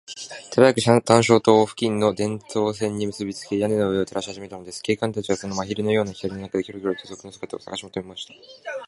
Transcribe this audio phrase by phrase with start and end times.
[0.49, 4.81] 手早く探照燈を付近の電燈線にむすびつけ、屋根の上を照らしはじめたのです。
[4.81, 8.33] 警官たちは、その真昼のような光の中で、キョロキョロと賊の姿をさがしもとめました。